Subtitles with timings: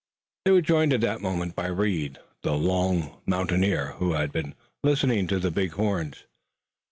[0.45, 4.55] They were joined at that moment by Reed, the long mountaineer, who had also been
[4.83, 6.25] listening to the big horns.